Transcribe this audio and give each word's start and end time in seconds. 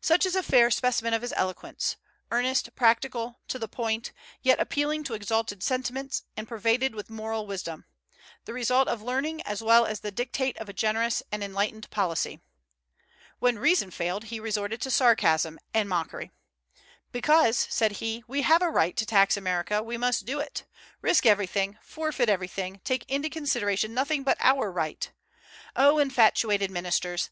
Such 0.00 0.26
is 0.26 0.34
a 0.34 0.42
fair 0.42 0.72
specimen 0.72 1.14
of 1.14 1.22
his 1.22 1.32
eloquence, 1.36 1.94
earnest, 2.32 2.74
practical, 2.74 3.38
to 3.46 3.60
the 3.60 3.68
point, 3.68 4.10
yet 4.42 4.58
appealing 4.58 5.04
to 5.04 5.14
exalted 5.14 5.62
sentiments, 5.62 6.24
and 6.36 6.48
pervaded 6.48 6.96
with 6.96 7.08
moral 7.10 7.46
wisdom; 7.46 7.84
the 8.44 8.52
result 8.52 8.88
of 8.88 9.02
learning 9.02 9.42
as 9.42 9.62
well 9.62 9.86
as 9.86 10.00
the 10.00 10.10
dictate 10.10 10.56
of 10.56 10.68
a 10.68 10.72
generous 10.72 11.22
and 11.30 11.44
enlightened 11.44 11.88
policy. 11.90 12.40
When 13.38 13.56
reason 13.60 13.92
failed, 13.92 14.24
he 14.24 14.40
resorted 14.40 14.80
to 14.80 14.90
sarcasm 14.90 15.60
and 15.72 15.88
mockery. 15.88 16.32
"Because," 17.12 17.68
said 17.70 17.92
he, 18.02 18.24
"we 18.26 18.42
have 18.42 18.62
a 18.62 18.68
right 18.68 18.96
to 18.96 19.06
tax 19.06 19.36
America 19.36 19.80
we 19.80 19.96
must 19.96 20.26
do 20.26 20.40
it; 20.40 20.64
risk 21.02 21.24
everything, 21.24 21.78
forfeit 21.82 22.28
everything, 22.28 22.80
take 22.82 23.08
into 23.08 23.30
consideration 23.30 23.94
nothing 23.94 24.24
but 24.24 24.38
our 24.40 24.72
right. 24.72 25.08
O 25.76 25.98
infatuated 26.00 26.72
ministers! 26.72 27.24